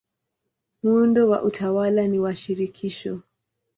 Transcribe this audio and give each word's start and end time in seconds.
Muundo 0.83 1.29
wa 1.29 1.41
utawala 1.43 2.07
ni 2.07 2.19
wa 2.19 2.35
shirikisho. 2.35 3.21